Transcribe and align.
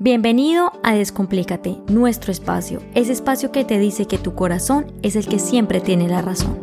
Bienvenido 0.00 0.70
a 0.84 0.94
Descomplícate, 0.94 1.82
nuestro 1.88 2.30
espacio, 2.30 2.80
ese 2.94 3.10
espacio 3.10 3.50
que 3.50 3.64
te 3.64 3.80
dice 3.80 4.06
que 4.06 4.16
tu 4.16 4.36
corazón 4.36 4.92
es 5.02 5.16
el 5.16 5.26
que 5.26 5.40
siempre 5.40 5.80
tiene 5.80 6.06
la 6.06 6.22
razón. 6.22 6.56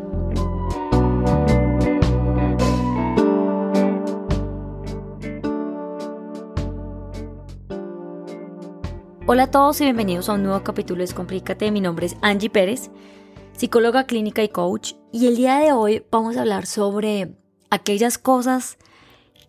Hola 9.27 9.43
a 9.43 9.51
todos 9.51 9.81
y 9.81 9.83
bienvenidos 9.83 10.29
a 10.29 10.35
un 10.35 10.43
nuevo 10.43 10.63
capítulo 10.63 10.99
de 10.99 11.07
Descomplícate. 11.07 11.71
Mi 11.71 11.81
nombre 11.81 12.05
es 12.05 12.15
Angie 12.21 12.49
Pérez, 12.49 12.89
psicóloga 13.51 14.05
clínica 14.05 14.43
y 14.43 14.47
coach, 14.47 14.93
y 15.11 15.27
el 15.27 15.35
día 15.35 15.59
de 15.59 15.73
hoy 15.73 16.05
vamos 16.09 16.37
a 16.37 16.39
hablar 16.39 16.65
sobre 16.65 17.35
aquellas 17.69 18.17
cosas 18.17 18.77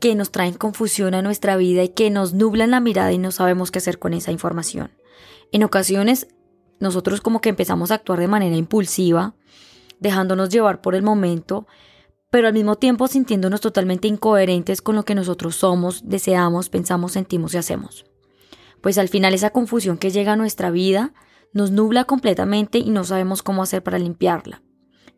que 0.01 0.15
nos 0.15 0.31
traen 0.31 0.55
confusión 0.55 1.15
a 1.15 1.23
nuestra 1.23 1.57
vida 1.57 1.83
y 1.83 1.91
que 1.91 2.11
nos 2.11 2.35
nublan 2.35 2.71
la 2.71 2.81
mirada 2.81 3.13
y 3.13 3.19
no 3.19 3.33
sabemos 3.33 3.71
qué 3.71 3.79
hacer 3.79 3.99
con 3.99 4.15
esa 4.15 4.33
información. 4.33 4.91
En 5.53 5.63
ocasiones 5.63 6.29
nosotros 6.79 7.21
como 7.21 7.41
que 7.41 7.49
empezamos 7.49 7.91
a 7.91 7.95
actuar 7.95 8.19
de 8.19 8.29
manera 8.29 8.57
impulsiva, 8.57 9.35
dejándonos 9.99 10.51
llevar 10.51 10.81
por 10.83 10.95
el 10.95 11.03
momento, 11.03 11.67
pero 12.31 12.49
al 12.49 12.55
mismo 12.55 12.77
tiempo 12.77 13.09
sintiéndonos 13.09 13.61
totalmente 13.61 14.09
incoherentes 14.09 14.83
con 14.83 14.95
lo 14.97 15.05
que 15.05 15.15
nosotros 15.15 15.57
somos, 15.57 16.03
deseamos, 16.07 16.69
pensamos, 16.69 17.13
sentimos 17.13 17.55
y 17.55 17.59
hacemos. 17.59 18.05
Pues 18.83 18.99
al 18.99 19.09
final 19.09 19.33
esa 19.33 19.51
confusión 19.51 19.97
que 19.97 20.11
llega 20.11 20.35
a 20.35 20.37
nuestra 20.37 20.71
vida 20.71 21.15
nos 21.53 21.71
nubla 21.71 22.05
completamente 22.05 22.79
y 22.79 22.91
no 22.91 23.05
sabemos 23.05 23.43
cómo 23.43 23.63
hacer 23.63 23.83
para 23.83 23.99
limpiarla. 23.99 24.63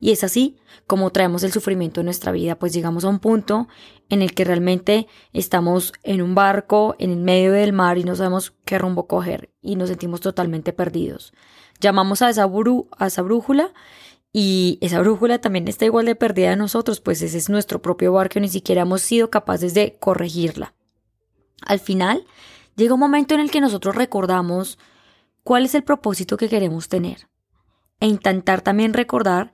Y 0.01 0.13
es 0.13 0.25
así 0.25 0.57
como 0.87 1.11
traemos 1.11 1.43
el 1.43 1.53
sufrimiento 1.53 2.01
en 2.01 2.07
nuestra 2.07 2.33
vida, 2.33 2.59
pues 2.59 2.73
llegamos 2.73 3.05
a 3.05 3.09
un 3.09 3.19
punto 3.19 3.69
en 4.09 4.23
el 4.23 4.35
que 4.35 4.45
realmente 4.45 5.07
estamos 5.33 5.93
en 6.03 6.23
un 6.23 6.35
barco 6.35 6.95
en 6.99 7.11
el 7.11 7.19
medio 7.19 7.53
del 7.53 7.73
mar 7.73 7.99
y 7.99 8.05
no 8.05 8.15
sabemos 8.15 8.55
qué 8.65 8.79
rumbo 8.79 9.07
coger 9.07 9.51
y 9.61 9.77
nos 9.77 9.89
sentimos 9.89 10.21
totalmente 10.21 10.73
perdidos. 10.73 11.33
Llamamos 11.81 12.23
a 12.23 12.31
esa, 12.31 12.49
a 12.99 13.07
esa 13.07 13.23
brújula 13.23 13.73
y 14.33 14.79
esa 14.81 15.01
brújula 15.01 15.41
también 15.41 15.69
está 15.69 15.85
igual 15.85 16.07
de 16.07 16.15
perdida 16.15 16.51
de 16.51 16.57
nosotros, 16.57 17.01
pues 17.01 17.23
ese 17.23 17.39
es 17.39 17.49
nuestro 17.49 17.83
propio 17.83 18.13
barco 18.13 18.39
y 18.39 18.43
ni 18.43 18.49
siquiera 18.49 18.83
hemos 18.83 19.03
sido 19.03 19.31
capaces 19.31 19.75
de 19.75 19.97
corregirla. 19.99 20.75
Al 21.67 21.81
final, 21.81 22.25
llega 22.77 22.95
un 22.95 23.01
momento 23.01 23.35
en 23.35 23.41
el 23.41 23.51
que 23.51 23.61
nosotros 23.61 23.97
recordamos 23.97 24.79
cuál 25.43 25.65
es 25.65 25.75
el 25.75 25.83
propósito 25.83 26.37
que 26.37 26.49
queremos 26.49 26.89
tener 26.89 27.29
e 28.01 28.07
intentar 28.07 28.61
también 28.61 28.95
recordar 28.95 29.53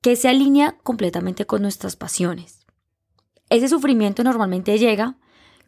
que 0.00 0.16
se 0.16 0.28
alinea 0.28 0.78
completamente 0.82 1.46
con 1.46 1.62
nuestras 1.62 1.96
pasiones. 1.96 2.66
Ese 3.48 3.68
sufrimiento 3.68 4.24
normalmente 4.24 4.78
llega 4.78 5.18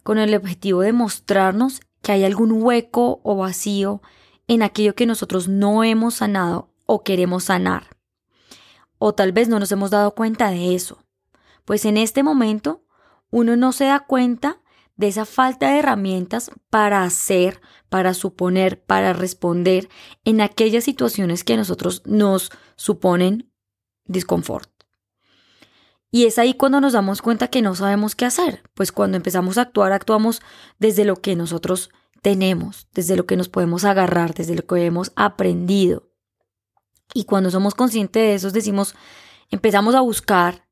con 0.03 0.17
el 0.17 0.33
objetivo 0.33 0.81
de 0.81 0.93
mostrarnos 0.93 1.81
que 2.01 2.11
hay 2.11 2.23
algún 2.23 2.51
hueco 2.63 3.21
o 3.23 3.35
vacío 3.37 4.01
en 4.47 4.63
aquello 4.63 4.95
que 4.95 5.05
nosotros 5.05 5.47
no 5.47 5.83
hemos 5.83 6.15
sanado 6.15 6.69
o 6.85 7.03
queremos 7.03 7.45
sanar. 7.45 7.95
O 8.97 9.13
tal 9.13 9.31
vez 9.31 9.49
no 9.49 9.59
nos 9.59 9.71
hemos 9.71 9.91
dado 9.91 10.15
cuenta 10.15 10.49
de 10.49 10.75
eso. 10.75 11.03
Pues 11.65 11.85
en 11.85 11.97
este 11.97 12.23
momento 12.23 12.83
uno 13.29 13.55
no 13.55 13.71
se 13.71 13.85
da 13.85 14.01
cuenta 14.01 14.61
de 14.95 15.07
esa 15.07 15.25
falta 15.25 15.71
de 15.71 15.79
herramientas 15.79 16.51
para 16.69 17.03
hacer, 17.03 17.61
para 17.89 18.13
suponer, 18.13 18.83
para 18.83 19.13
responder 19.13 19.89
en 20.23 20.41
aquellas 20.41 20.83
situaciones 20.83 21.43
que 21.43 21.57
nosotros 21.57 22.03
nos 22.05 22.51
suponen 22.75 23.52
disconfort. 24.05 24.69
Y 26.11 26.25
es 26.25 26.37
ahí 26.37 26.53
cuando 26.53 26.79
nos 26.79 26.93
damos 26.93 27.21
cuenta 27.21 27.47
que 27.47 27.61
no 27.61 27.73
sabemos 27.73 28.15
qué 28.15 28.25
hacer, 28.25 28.61
pues 28.75 28.91
cuando 28.91 29.17
empezamos 29.17 29.57
a 29.57 29.61
actuar 29.63 29.93
actuamos 29.93 30.41
desde 30.77 31.05
lo 31.05 31.15
que 31.15 31.35
nosotros 31.35 31.89
tenemos, 32.21 32.87
desde 32.93 33.15
lo 33.15 33.25
que 33.25 33.35
nos 33.35 33.49
podemos 33.49 33.83
agarrar, 33.83 34.33
desde 34.33 34.55
lo 34.55 34.65
que 34.65 34.85
hemos 34.85 35.11
aprendido. 35.15 36.11
Y 37.13 37.25
cuando 37.25 37.49
somos 37.51 37.75
conscientes 37.75 38.21
de 38.21 38.35
eso, 38.35 38.51
decimos, 38.51 38.95
empezamos 39.49 39.95
a 39.95 40.01
buscar 40.01 40.67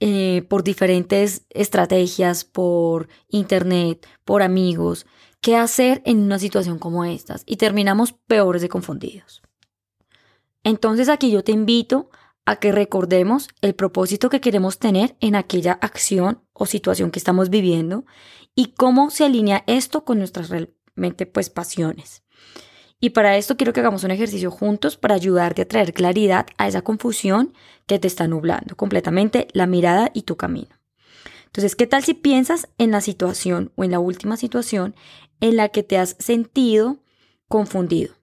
eh, 0.00 0.44
por 0.48 0.62
diferentes 0.64 1.46
estrategias, 1.50 2.44
por 2.44 3.08
internet, 3.28 4.06
por 4.24 4.42
amigos, 4.42 5.06
qué 5.40 5.56
hacer 5.56 6.02
en 6.04 6.20
una 6.20 6.38
situación 6.38 6.78
como 6.78 7.04
estas 7.04 7.42
y 7.46 7.56
terminamos 7.56 8.12
peores 8.12 8.60
de 8.60 8.68
confundidos. 8.68 9.42
Entonces 10.62 11.08
aquí 11.08 11.30
yo 11.30 11.44
te 11.44 11.52
invito 11.52 12.10
a 12.46 12.56
que 12.56 12.72
recordemos 12.72 13.48
el 13.62 13.74
propósito 13.74 14.28
que 14.28 14.40
queremos 14.40 14.78
tener 14.78 15.16
en 15.20 15.34
aquella 15.34 15.72
acción 15.72 16.42
o 16.52 16.66
situación 16.66 17.10
que 17.10 17.18
estamos 17.18 17.50
viviendo 17.50 18.04
y 18.54 18.72
cómo 18.72 19.10
se 19.10 19.24
alinea 19.24 19.64
esto 19.66 20.04
con 20.04 20.18
nuestras 20.18 20.50
realmente 20.50 21.26
pues 21.26 21.50
pasiones. 21.50 22.22
Y 23.00 23.10
para 23.10 23.36
esto 23.36 23.56
quiero 23.56 23.72
que 23.72 23.80
hagamos 23.80 24.04
un 24.04 24.10
ejercicio 24.10 24.50
juntos 24.50 24.96
para 24.96 25.14
ayudarte 25.14 25.62
a 25.62 25.68
traer 25.68 25.92
claridad 25.92 26.46
a 26.56 26.68
esa 26.68 26.82
confusión 26.82 27.52
que 27.86 27.98
te 27.98 28.08
está 28.08 28.28
nublando 28.28 28.76
completamente 28.76 29.48
la 29.52 29.66
mirada 29.66 30.10
y 30.14 30.22
tu 30.22 30.36
camino. 30.36 30.74
Entonces, 31.46 31.76
¿qué 31.76 31.86
tal 31.86 32.02
si 32.02 32.14
piensas 32.14 32.68
en 32.78 32.90
la 32.90 33.00
situación 33.00 33.72
o 33.76 33.84
en 33.84 33.90
la 33.90 34.00
última 34.00 34.36
situación 34.36 34.94
en 35.40 35.56
la 35.56 35.68
que 35.68 35.82
te 35.82 35.98
has 35.98 36.16
sentido 36.18 36.98
confundido? 37.46 38.14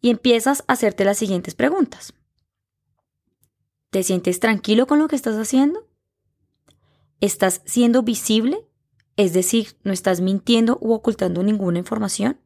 Y 0.00 0.10
empiezas 0.10 0.64
a 0.68 0.74
hacerte 0.74 1.04
las 1.04 1.18
siguientes 1.18 1.54
preguntas. 1.54 2.14
¿Te 3.90 4.02
sientes 4.02 4.38
tranquilo 4.38 4.86
con 4.86 4.98
lo 4.98 5.08
que 5.08 5.16
estás 5.16 5.36
haciendo? 5.36 5.86
¿Estás 7.20 7.62
siendo 7.64 8.02
visible? 8.02 8.66
Es 9.16 9.32
decir, 9.32 9.76
no 9.82 9.92
estás 9.92 10.20
mintiendo 10.20 10.78
u 10.80 10.92
ocultando 10.92 11.42
ninguna 11.42 11.78
información. 11.78 12.38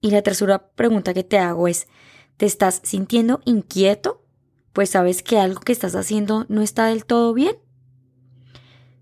Y 0.00 0.12
la 0.12 0.22
tercera 0.22 0.70
pregunta 0.70 1.12
que 1.12 1.24
te 1.24 1.38
hago 1.38 1.66
es, 1.66 1.88
¿te 2.36 2.46
estás 2.46 2.80
sintiendo 2.84 3.40
inquieto? 3.46 4.24
Pues 4.72 4.90
sabes 4.90 5.24
que 5.24 5.38
algo 5.38 5.60
que 5.60 5.72
estás 5.72 5.96
haciendo 5.96 6.46
no 6.48 6.62
está 6.62 6.86
del 6.86 7.04
todo 7.04 7.34
bien. 7.34 7.56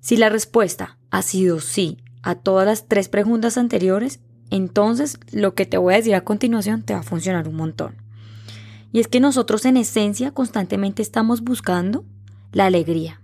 Si 0.01 0.17
la 0.17 0.31
respuesta 0.31 0.99
ha 1.11 1.21
sido 1.21 1.61
sí 1.61 1.99
a 2.23 2.37
todas 2.37 2.67
las 2.67 2.89
tres 2.89 3.11
preguntas 3.11 3.59
anteriores, 3.59 4.21
entonces 4.51 5.19
lo 5.33 5.55
que 5.55 5.67
te 5.67 5.77
voy 5.77 5.93
a 5.93 5.99
decir 5.99 6.15
a 6.15 6.25
continuación 6.25 6.83
te 6.83 6.95
va 6.95 7.01
a 7.01 7.05
funcionar 7.05 7.47
un 7.47 7.57
montón. 7.57 8.06
Y 8.93 9.01
es 9.01 9.09
que 9.09 9.21
nosotros 9.21 9.65
en 9.65 9.77
esencia 9.77 10.33
constantemente 10.33 11.03
estamos 11.03 11.43
buscando 11.43 12.05
la 12.53 12.67
alegría. 12.67 13.21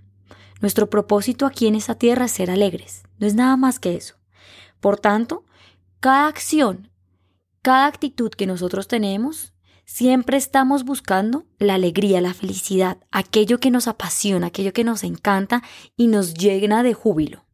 Nuestro 0.61 0.89
propósito 0.89 1.47
aquí 1.47 1.67
en 1.67 1.75
esta 1.75 1.97
tierra 1.97 2.27
es 2.27 2.33
ser 2.33 2.51
alegres. 2.51 3.03
No 3.19 3.27
es 3.27 3.35
nada 3.35 3.57
más 3.57 3.79
que 3.79 3.97
eso. 3.97 4.15
Por 4.81 4.99
tanto, 4.99 5.45
cada 6.01 6.29
acción, 6.29 6.91
cada 7.63 7.87
actitud 7.87 8.31
que 8.31 8.47
nosotros 8.47 8.89
tenemos, 8.89 9.55
siempre 9.85 10.37
estamos 10.37 10.85
buscando 10.85 11.47
la 11.59 11.75
alegría, 11.75 12.21
la 12.21 12.35
felicidad, 12.35 12.99
aquello 13.11 13.59
que 13.59 13.71
nos 13.71 13.89
apasiona, 13.89 14.49
aquello 14.49 14.73
que 14.73 14.85
nos 14.85 15.05
encanta 15.05 15.63
y 15.97 16.07
nos 16.07 16.35
llena 16.35 16.83
de 16.83 16.95
júbilo. 16.95 17.45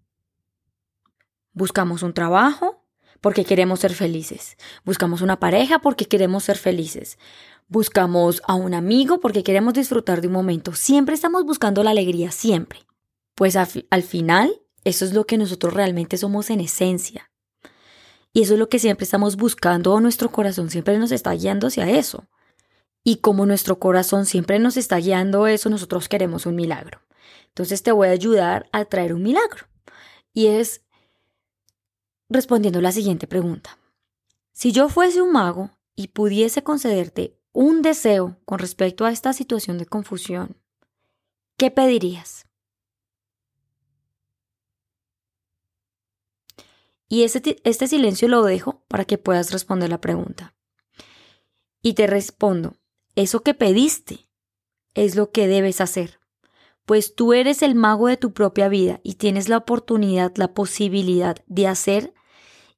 Buscamos 1.52 2.02
un 2.02 2.14
trabajo 2.14 2.77
porque 3.20 3.44
queremos 3.44 3.80
ser 3.80 3.92
felices. 3.94 4.56
Buscamos 4.84 5.22
una 5.22 5.40
pareja 5.40 5.78
porque 5.80 6.06
queremos 6.06 6.44
ser 6.44 6.58
felices. 6.58 7.18
Buscamos 7.68 8.42
a 8.46 8.54
un 8.54 8.74
amigo 8.74 9.20
porque 9.20 9.42
queremos 9.42 9.74
disfrutar 9.74 10.20
de 10.20 10.28
un 10.28 10.32
momento. 10.32 10.74
Siempre 10.74 11.14
estamos 11.14 11.44
buscando 11.44 11.82
la 11.82 11.90
alegría, 11.90 12.30
siempre. 12.30 12.80
Pues 13.34 13.56
al 13.56 14.02
final, 14.02 14.62
eso 14.84 15.04
es 15.04 15.12
lo 15.12 15.26
que 15.26 15.38
nosotros 15.38 15.74
realmente 15.74 16.16
somos 16.16 16.50
en 16.50 16.60
esencia. 16.60 17.30
Y 18.32 18.42
eso 18.42 18.54
es 18.54 18.58
lo 18.58 18.68
que 18.68 18.78
siempre 18.78 19.04
estamos 19.04 19.36
buscando, 19.36 19.98
nuestro 20.00 20.30
corazón 20.30 20.70
siempre 20.70 20.98
nos 20.98 21.12
está 21.12 21.32
guiando 21.32 21.66
hacia 21.66 21.90
eso. 21.90 22.28
Y 23.04 23.16
como 23.16 23.46
nuestro 23.46 23.78
corazón 23.78 24.26
siempre 24.26 24.58
nos 24.58 24.76
está 24.76 24.96
guiando 24.98 25.46
eso, 25.46 25.70
nosotros 25.70 26.08
queremos 26.08 26.46
un 26.46 26.54
milagro. 26.54 27.00
Entonces 27.48 27.82
te 27.82 27.92
voy 27.92 28.08
a 28.08 28.12
ayudar 28.12 28.68
a 28.72 28.84
traer 28.84 29.14
un 29.14 29.22
milagro. 29.22 29.66
Y 30.32 30.46
es 30.46 30.82
respondiendo 32.28 32.80
la 32.80 32.92
siguiente 32.92 33.26
pregunta. 33.26 33.78
Si 34.52 34.72
yo 34.72 34.88
fuese 34.88 35.22
un 35.22 35.32
mago 35.32 35.70
y 35.94 36.08
pudiese 36.08 36.62
concederte 36.62 37.38
un 37.52 37.82
deseo 37.82 38.36
con 38.44 38.58
respecto 38.58 39.04
a 39.04 39.10
esta 39.10 39.32
situación 39.32 39.78
de 39.78 39.86
confusión, 39.86 40.56
¿qué 41.56 41.70
pedirías? 41.70 42.46
Y 47.08 47.22
este, 47.22 47.58
este 47.64 47.86
silencio 47.86 48.28
lo 48.28 48.42
dejo 48.42 48.84
para 48.86 49.04
que 49.06 49.16
puedas 49.16 49.50
responder 49.50 49.88
la 49.88 50.00
pregunta. 50.00 50.54
Y 51.80 51.94
te 51.94 52.06
respondo, 52.06 52.76
eso 53.14 53.42
que 53.42 53.54
pediste 53.54 54.28
es 54.94 55.16
lo 55.16 55.30
que 55.30 55.46
debes 55.46 55.80
hacer, 55.80 56.20
pues 56.84 57.14
tú 57.14 57.32
eres 57.32 57.62
el 57.62 57.74
mago 57.74 58.08
de 58.08 58.16
tu 58.16 58.32
propia 58.32 58.68
vida 58.68 59.00
y 59.02 59.14
tienes 59.14 59.48
la 59.48 59.58
oportunidad, 59.58 60.32
la 60.36 60.54
posibilidad 60.54 61.36
de 61.46 61.66
hacer 61.66 62.14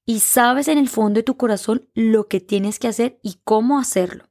y 0.04 0.20
sabes 0.20 0.68
en 0.68 0.78
el 0.78 0.88
fondo 0.88 1.18
de 1.18 1.24
tu 1.24 1.36
corazón 1.36 1.88
lo 1.94 2.28
que 2.28 2.40
tienes 2.40 2.78
que 2.78 2.88
hacer 2.88 3.18
y 3.22 3.40
cómo 3.44 3.78
hacerlo. 3.78 4.24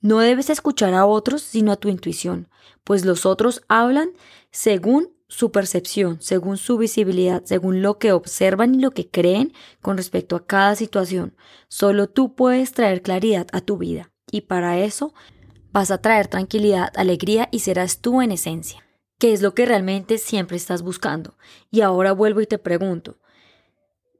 No 0.00 0.18
debes 0.18 0.50
escuchar 0.50 0.94
a 0.94 1.06
otros 1.06 1.42
sino 1.42 1.72
a 1.72 1.76
tu 1.76 1.88
intuición, 1.88 2.48
pues 2.84 3.04
los 3.04 3.24
otros 3.24 3.62
hablan 3.68 4.10
según 4.50 5.10
su 5.28 5.50
percepción, 5.50 6.20
según 6.20 6.58
su 6.58 6.76
visibilidad, 6.76 7.42
según 7.44 7.80
lo 7.80 7.98
que 7.98 8.12
observan 8.12 8.74
y 8.74 8.80
lo 8.80 8.90
que 8.90 9.08
creen 9.08 9.54
con 9.80 9.96
respecto 9.96 10.36
a 10.36 10.44
cada 10.46 10.76
situación. 10.76 11.34
Solo 11.68 12.08
tú 12.08 12.34
puedes 12.34 12.72
traer 12.72 13.00
claridad 13.00 13.46
a 13.52 13.62
tu 13.62 13.78
vida 13.78 14.12
y 14.30 14.42
para 14.42 14.78
eso 14.78 15.14
vas 15.72 15.90
a 15.90 16.02
traer 16.02 16.28
tranquilidad, 16.28 16.92
alegría 16.96 17.48
y 17.50 17.60
serás 17.60 18.00
tú 18.00 18.20
en 18.20 18.30
esencia, 18.30 18.84
que 19.18 19.32
es 19.32 19.40
lo 19.40 19.54
que 19.54 19.64
realmente 19.64 20.18
siempre 20.18 20.58
estás 20.58 20.82
buscando. 20.82 21.38
Y 21.70 21.80
ahora 21.80 22.12
vuelvo 22.12 22.42
y 22.42 22.46
te 22.46 22.58
pregunto, 22.58 23.18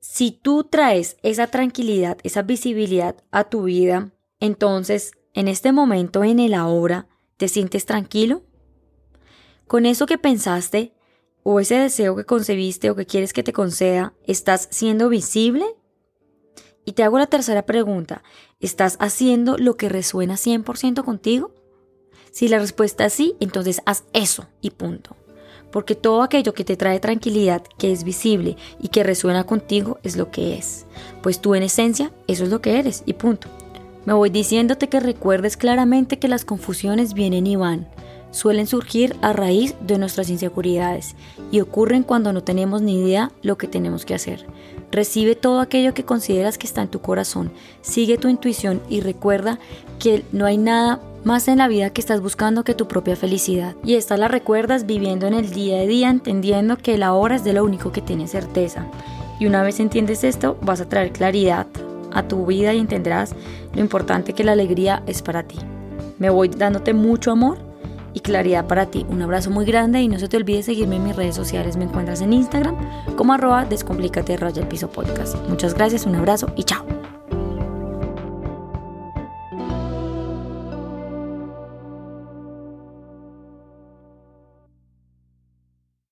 si 0.03 0.33
tú 0.33 0.65
traes 0.65 1.17
esa 1.23 1.47
tranquilidad, 1.47 2.19
esa 2.25 2.43
visibilidad 2.43 3.15
a 3.31 3.45
tu 3.45 3.63
vida, 3.63 4.11
entonces 4.41 5.13
en 5.33 5.47
este 5.47 5.71
momento, 5.71 6.25
en 6.25 6.41
el 6.41 6.55
ahora, 6.55 7.07
¿te 7.37 7.47
sientes 7.47 7.87
tranquilo? 7.87 8.43
Con 9.69 9.87
eso 9.87 10.07
que 10.07 10.19
pensaste, 10.19 10.93
o 11.45 11.61
ese 11.61 11.77
deseo 11.77 12.17
que 12.17 12.25
concebiste 12.25 12.91
o 12.91 12.97
que 12.97 13.07
quieres 13.07 13.33
que 13.33 13.45
te 13.45 13.53
conceda, 13.53 14.13
¿estás 14.27 14.67
siendo 14.73 15.09
visible? 15.09 15.65
Y 16.85 16.93
te 16.93 17.05
hago 17.05 17.19
la 17.19 17.29
tercera 17.29 17.65
pregunta, 17.65 18.25
¿estás 18.59 18.97
haciendo 18.99 19.57
lo 19.57 19.77
que 19.77 19.89
resuena 19.89 20.35
100% 20.35 21.05
contigo? 21.05 21.55
Si 22.33 22.49
la 22.49 22.59
respuesta 22.59 23.07
es 23.07 23.13
sí, 23.13 23.37
entonces 23.39 23.81
haz 23.87 24.03
eso 24.13 24.49
y 24.61 24.71
punto. 24.71 25.17
Porque 25.73 25.97
todo 25.97 26.23
aquello 26.23 26.55
que 26.55 26.65
te 26.65 26.77
trae 26.77 27.01
tranquilidad, 27.01 27.63
que 27.79 27.91
es 27.91 28.05
visible 28.05 28.57
y 28.81 28.89
que 28.89 29.03
resuena 29.03 29.45
contigo 29.45 29.99
es 30.05 30.17
lo 30.17 30.31
que 30.31 30.57
es. 30.57 30.87
Pues 31.23 31.41
tú 31.41 31.57
en 31.57 31.65
esencia, 31.65 32.13
eso 32.29 32.45
es 32.45 32.51
lo 32.51 32.61
que 32.61 32.79
eres 32.79 33.03
y 33.07 33.15
punto. 33.15 33.49
Me 34.05 34.13
voy 34.13 34.31
diciéndote 34.31 34.89
que 34.89 35.01
recuerdes 35.01 35.57
claramente 35.57 36.19
que 36.19 36.29
las 36.29 36.45
confusiones 36.45 37.15
vienen 37.15 37.47
y 37.47 37.57
van 37.57 37.89
suelen 38.33 38.67
surgir 38.67 39.15
a 39.23 39.33
raíz 39.33 39.77
de 39.81 39.99
nuestras 39.99 40.29
inseguridades 40.29 41.15
y 41.53 41.61
ocurren 41.61 42.03
cuando 42.03 42.33
no 42.33 42.43
tenemos 42.43 42.83
ni 42.83 43.01
idea 43.01 43.31
lo 43.43 43.57
que 43.57 43.69
tenemos 43.69 44.05
que 44.05 44.15
hacer. 44.15 44.47
Recibe 44.91 45.37
todo 45.37 45.61
aquello 45.61 45.95
que 45.95 46.05
consideras 46.05 46.59
que 46.59 46.67
está 46.67 46.83
en 46.83 46.89
tu 46.89 47.01
corazón, 47.01 47.53
sigue 47.83 48.19
tu 48.19 48.29
intuición 48.29 48.83
y 48.89 49.01
recuerda 49.01 49.59
que 49.99 50.25
no 50.33 50.47
hay 50.47 50.59
nada 50.59 51.01
más 51.25 51.49
en 51.49 51.59
la 51.59 51.69
vida 51.69 51.91
que 51.91 52.01
estás 52.01 52.21
buscando 52.21 52.65
que 52.65 52.75
tu 52.75 52.89
propia 52.89 53.17
felicidad. 53.17 53.75
Y 53.85 53.95
esta 53.95 54.17
la 54.17 54.29
recuerdas 54.29 54.87
viviendo 54.87 55.27
en 55.27 55.35
el 55.35 55.51
día 55.51 55.81
a 55.81 55.87
día, 55.87 56.11
entendiendo 56.11 56.77
que 56.77 56.99
la 56.99 57.13
hora 57.13 57.37
es 57.37 57.45
de 57.45 57.53
lo 57.53 57.65
único 57.65 57.93
que 57.93 58.03
tienes 58.03 58.31
certeza. 58.31 58.87
Y 59.39 59.47
una 59.47 59.63
vez 59.63 59.81
entiendes 59.81 60.25
esto, 60.25 60.59
vas 60.63 60.81
a 60.81 60.89
traer 60.89 61.13
claridad 61.13 61.67
a 62.13 62.23
tu 62.25 62.47
vida 62.47 62.75
y 62.75 62.79
entenderás 62.79 63.35
lo 63.75 63.81
importante 63.81 64.33
que 64.33 64.45
la 64.45 64.53
alegría 64.53 65.03
es 65.07 65.23
para 65.23 65.43
ti. 65.43 65.59
Me 66.19 66.31
voy 66.31 66.49
dándote 66.49 66.93
mucho 66.95 67.33
amor 67.33 67.59
y 68.15 68.21
claridad 68.21 68.67
para 68.67 68.87
ti. 68.87 69.07
Un 69.09 69.23
abrazo 69.23 69.51
muy 69.51 69.65
grande 69.65 70.01
y 70.03 70.09
no 70.09 70.19
se 70.19 70.29
te 70.29 70.37
olvide 70.37 70.63
seguirme 70.63 70.97
en 70.97 71.05
mis 71.05 71.17
redes 71.17 71.35
sociales. 71.35 71.77
Me 71.77 71.85
encuentras 71.85 72.21
en 72.21 72.33
Instagram 72.33 72.77
como 73.17 73.33
arroba 73.33 73.65
descomplícate 73.65 74.37
raya 74.37 74.63
el 74.63 74.69
piso 74.69 74.91
podcast. 74.91 75.37
Muchas 75.49 75.75
gracias, 75.75 76.07
un 76.07 76.17
abrazo 76.17 76.53
y 76.57 76.65
chao. 76.65 76.92